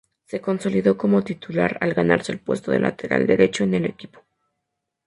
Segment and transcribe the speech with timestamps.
[0.25, 4.23] Se consolidó como titular al ganarse el puesto de lateral derecho en el equipo.